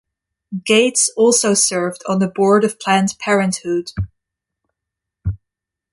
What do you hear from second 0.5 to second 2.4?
Gates also served on the